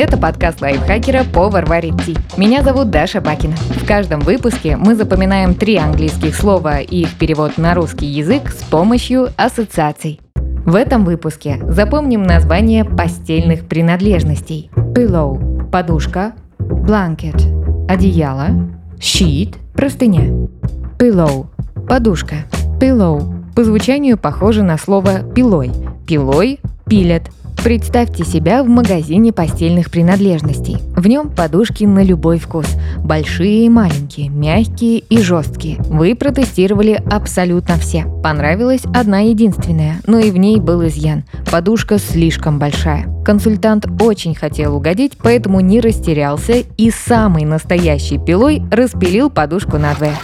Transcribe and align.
Это 0.00 0.16
подкаст 0.16 0.60
лайфхакера 0.60 1.24
«Повар 1.24 1.66
варит 1.66 2.00
ти». 2.06 2.16
Меня 2.36 2.62
зовут 2.62 2.88
Даша 2.88 3.20
Бакина. 3.20 3.56
В 3.56 3.84
каждом 3.84 4.20
выпуске 4.20 4.76
мы 4.76 4.94
запоминаем 4.94 5.56
три 5.56 5.74
английских 5.74 6.36
слова 6.36 6.78
и 6.78 7.00
их 7.00 7.18
перевод 7.18 7.58
на 7.58 7.74
русский 7.74 8.06
язык 8.06 8.50
с 8.50 8.62
помощью 8.62 9.30
ассоциаций. 9.36 10.20
В 10.64 10.76
этом 10.76 11.04
выпуске 11.04 11.58
запомним 11.68 12.22
название 12.22 12.84
постельных 12.84 13.66
принадлежностей. 13.66 14.70
Pillow– 14.94 15.68
подушка, 15.72 16.34
blanket– 16.60 17.42
одеяло, 17.88 18.50
sheet– 18.98 19.56
простыня. 19.74 20.48
Pillow– 20.96 21.46
подушка. 21.88 22.36
Pillow 22.80 23.52
по 23.52 23.64
звучанию 23.64 24.16
похоже 24.16 24.62
на 24.62 24.78
слово 24.78 25.24
«пилой». 25.34 25.72
Пилой– 26.06 26.60
пилят– 26.88 27.32
Представьте 27.62 28.24
себя 28.24 28.62
в 28.62 28.68
магазине 28.68 29.32
постельных 29.32 29.90
принадлежностей. 29.90 30.78
В 30.96 31.06
нем 31.06 31.28
подушки 31.28 31.84
на 31.84 32.02
любой 32.02 32.38
вкус. 32.38 32.66
Большие 32.98 33.66
и 33.66 33.68
маленькие, 33.68 34.30
мягкие 34.30 35.00
и 35.00 35.20
жесткие. 35.20 35.76
Вы 35.80 36.14
протестировали 36.14 37.02
абсолютно 37.10 37.76
все. 37.76 38.04
Понравилась 38.22 38.84
одна 38.94 39.20
единственная, 39.20 40.00
но 40.06 40.18
и 40.18 40.30
в 40.30 40.36
ней 40.36 40.60
был 40.60 40.86
изъян. 40.86 41.24
Подушка 41.50 41.98
слишком 41.98 42.58
большая. 42.58 43.06
Консультант 43.24 43.86
очень 44.00 44.34
хотел 44.34 44.76
угодить, 44.76 45.18
поэтому 45.22 45.60
не 45.60 45.80
растерялся 45.80 46.54
и 46.76 46.90
самой 46.90 47.44
настоящей 47.44 48.18
пилой 48.18 48.62
распилил 48.70 49.30
подушку 49.30 49.78
надвое. 49.78 50.14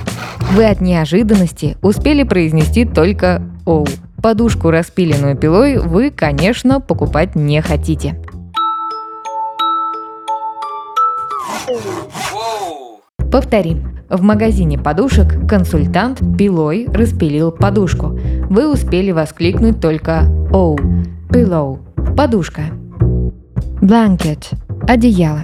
Вы 0.53 0.65
от 0.67 0.81
неожиданности 0.81 1.77
успели 1.83 2.23
произнести 2.23 2.85
только 2.85 3.43
«Оу». 3.67 3.87
Подушку, 4.25 4.71
распиленную 4.71 5.37
пилой, 5.37 5.77
вы, 5.77 6.11
конечно, 6.11 6.81
покупать 6.81 7.35
не 7.35 7.61
хотите. 7.61 8.19
Повторим. 13.31 13.99
В 14.09 14.23
магазине 14.23 14.79
подушек 14.79 15.47
консультант 15.47 16.21
пилой 16.39 16.87
распилил 16.91 17.53
подушку. 17.53 18.19
Вы 18.49 18.73
успели 18.73 19.11
воскликнуть 19.11 19.79
только 19.83 20.23
«Оу». 20.51 20.79
Pillow– 21.29 21.81
подушка. 22.17 22.63
Blanket– 23.83 24.55
одеяло. 24.89 25.43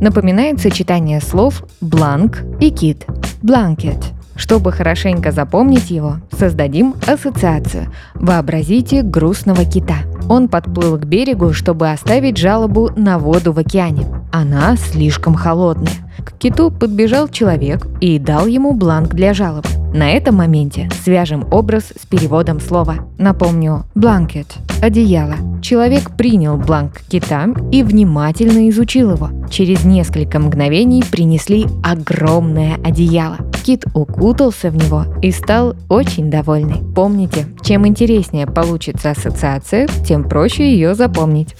Напоминает 0.00 0.60
сочетание 0.60 1.20
слов 1.20 1.64
«бланк» 1.80 2.44
и 2.60 2.70
«кит». 2.70 3.04
Blanket– 3.42 4.00
чтобы 4.36 4.72
хорошенько 4.72 5.32
запомнить 5.32 5.90
его, 5.90 6.16
создадим 6.30 6.94
ассоциацию. 7.06 7.92
Вообразите 8.14 9.02
грустного 9.02 9.64
кита. 9.64 9.98
Он 10.28 10.48
подплыл 10.48 10.96
к 10.98 11.04
берегу, 11.04 11.52
чтобы 11.52 11.90
оставить 11.90 12.36
жалобу 12.36 12.90
на 12.96 13.18
воду 13.18 13.52
в 13.52 13.58
океане. 13.58 14.06
Она 14.32 14.76
слишком 14.76 15.34
холодная. 15.34 15.92
К 16.24 16.32
киту 16.38 16.70
подбежал 16.70 17.28
человек 17.28 17.86
и 18.00 18.18
дал 18.18 18.46
ему 18.46 18.72
бланк 18.72 19.14
для 19.14 19.34
жалобы. 19.34 19.68
На 19.92 20.10
этом 20.10 20.36
моменте 20.36 20.88
свяжем 21.04 21.46
образ 21.50 21.92
с 22.00 22.06
переводом 22.06 22.60
слова. 22.60 23.06
Напомню, 23.18 23.84
blanket– 23.94 24.46
одеяло. 24.82 25.36
Человек 25.60 26.16
принял 26.16 26.56
бланк 26.56 27.02
кита 27.08 27.48
и 27.70 27.82
внимательно 27.82 28.68
изучил 28.70 29.12
его. 29.12 29.30
Через 29.50 29.84
несколько 29.84 30.38
мгновений 30.38 31.04
принесли 31.08 31.66
огромное 31.84 32.76
одеяло. 32.82 33.36
Кит 33.64 33.84
укутался 33.94 34.70
в 34.70 34.76
него 34.76 35.04
и 35.22 35.30
стал 35.30 35.76
очень 35.88 36.30
довольный. 36.30 36.82
Помните, 36.94 37.46
чем 37.62 37.86
интереснее 37.86 38.46
получится 38.46 39.10
ассоциация, 39.10 39.88
тем 40.04 40.24
проще 40.24 40.72
ее 40.72 40.94
запомнить. 40.94 41.54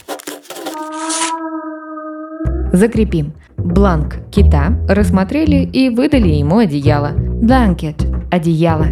Закрепим. 2.73 3.34
Бланк 3.56 4.16
кита 4.31 4.78
рассмотрели 4.88 5.65
и 5.65 5.91
выдали 5.91 6.28
ему 6.28 6.59
одеяло. 6.59 7.12
Blanket– 7.12 8.28
одеяло. 8.31 8.87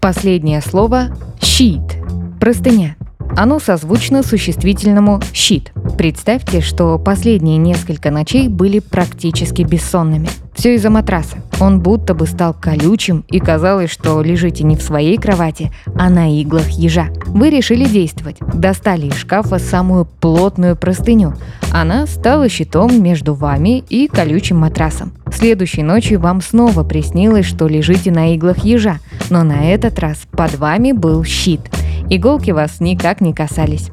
Последнее 0.00 0.60
слово– 0.60 1.08
sheet– 1.40 2.38
простыня. 2.40 2.96
Оно 3.36 3.60
созвучно 3.60 4.22
существительному 4.22 5.20
«щит». 5.32 5.72
Представьте, 6.00 6.62
что 6.62 6.98
последние 6.98 7.58
несколько 7.58 8.10
ночей 8.10 8.48
были 8.48 8.78
практически 8.78 9.60
бессонными. 9.60 10.30
Все 10.54 10.74
из-за 10.76 10.88
матраса. 10.88 11.36
Он 11.60 11.80
будто 11.80 12.14
бы 12.14 12.26
стал 12.26 12.54
колючим, 12.54 13.22
и 13.28 13.38
казалось, 13.38 13.90
что 13.90 14.22
лежите 14.22 14.64
не 14.64 14.76
в 14.76 14.82
своей 14.82 15.18
кровати, 15.18 15.70
а 15.94 16.08
на 16.08 16.40
иглах 16.40 16.70
ежа. 16.70 17.08
Вы 17.26 17.50
решили 17.50 17.84
действовать. 17.84 18.38
Достали 18.54 19.08
из 19.08 19.14
шкафа 19.16 19.58
самую 19.58 20.06
плотную 20.06 20.74
простыню. 20.74 21.34
Она 21.70 22.06
стала 22.06 22.48
щитом 22.48 23.02
между 23.02 23.34
вами 23.34 23.84
и 23.90 24.08
колючим 24.08 24.56
матрасом. 24.56 25.12
Следующей 25.30 25.82
ночью 25.82 26.18
вам 26.18 26.40
снова 26.40 26.82
приснилось, 26.82 27.44
что 27.44 27.68
лежите 27.68 28.10
на 28.10 28.34
иглах 28.34 28.64
ежа, 28.64 29.00
но 29.28 29.42
на 29.42 29.70
этот 29.70 29.98
раз 29.98 30.16
под 30.30 30.54
вами 30.56 30.92
был 30.92 31.22
щит. 31.24 31.60
Иголки 32.08 32.52
вас 32.52 32.80
никак 32.80 33.20
не 33.20 33.34
касались. 33.34 33.90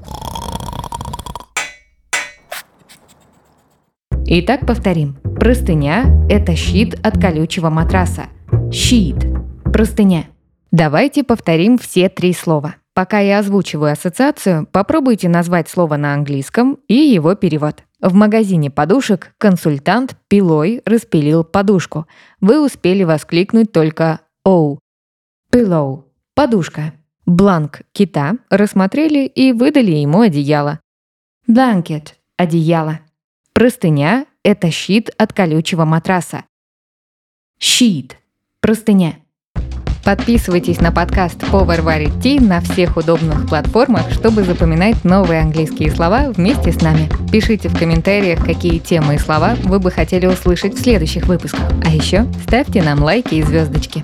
Итак, 4.30 4.66
повторим. 4.68 5.16
Простыня– 5.40 6.04
это 6.30 6.54
щит 6.54 7.00
от 7.02 7.18
колючего 7.18 7.70
матраса. 7.70 8.24
Щит– 8.74 9.26
простыня. 9.64 10.26
Давайте 10.70 11.24
повторим 11.24 11.78
все 11.78 12.10
три 12.10 12.34
слова. 12.34 12.76
Пока 12.94 13.20
я 13.20 13.40
озвучиваю 13.40 13.94
ассоциацию, 13.94 14.68
попробуйте 14.70 15.30
назвать 15.30 15.70
слово 15.70 15.96
на 15.96 16.14
английском 16.14 16.78
и 16.90 16.96
его 16.96 17.36
перевод. 17.36 17.84
В 18.02 18.14
магазине 18.16 18.70
подушек 18.70 19.34
консультант 19.38 20.18
пилой 20.28 20.82
распилил 20.84 21.46
подушку. 21.46 22.06
Вы 22.42 22.62
успели 22.62 23.06
воскликнуть 23.06 23.72
только 23.72 24.20
«Оу». 24.44 24.80
Pillow– 25.54 26.04
подушка. 26.36 26.92
Бланк 27.26 27.84
кита 27.94 28.34
рассмотрели 28.50 29.26
и 29.26 29.54
выдали 29.54 29.92
ему 29.92 30.20
одеяло. 30.20 30.82
Blanket– 31.50 32.08
одеяло. 32.36 33.00
Простыня– 33.58 34.28
это 34.44 34.70
щит 34.70 35.10
от 35.18 35.34
колючего 35.34 35.84
матраса. 35.84 36.44
Щит– 37.60 38.16
простыня. 38.62 39.16
Подписывайтесь 40.06 40.80
на 40.80 40.92
подкаст 40.92 41.40
«Повар 41.50 41.82
варит 41.82 42.22
ти» 42.22 42.40
на 42.40 42.62
всех 42.62 42.98
удобных 42.98 43.50
платформах, 43.50 44.12
чтобы 44.12 44.44
запоминать 44.44 45.04
новые 45.04 45.42
английские 45.42 45.90
слова 45.90 46.30
вместе 46.30 46.72
с 46.72 46.84
нами. 46.84 47.10
Пишите 47.32 47.68
в 47.70 47.76
комментариях, 47.76 48.46
какие 48.46 48.78
темы 48.78 49.16
и 49.16 49.18
слова 49.18 49.56
вы 49.64 49.80
бы 49.80 49.90
хотели 49.90 50.28
услышать 50.28 50.76
в 50.76 50.80
следующих 50.80 51.26
выпусках. 51.26 51.68
А 51.84 51.90
еще 51.90 52.32
ставьте 52.44 52.84
нам 52.84 53.02
лайки 53.02 53.34
и 53.34 53.42
звездочки. 53.42 54.04